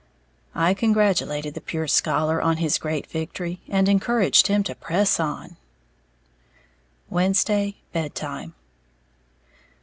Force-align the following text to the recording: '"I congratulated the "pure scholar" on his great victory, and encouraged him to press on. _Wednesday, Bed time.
'"I 0.55 0.73
congratulated 0.73 1.53
the 1.53 1.61
"pure 1.61 1.87
scholar" 1.87 2.41
on 2.41 2.57
his 2.57 2.79
great 2.79 3.05
victory, 3.05 3.59
and 3.67 3.87
encouraged 3.87 4.47
him 4.47 4.63
to 4.63 4.73
press 4.73 5.19
on. 5.19 5.57
_Wednesday, 7.11 7.75
Bed 7.93 8.15
time. 8.15 8.55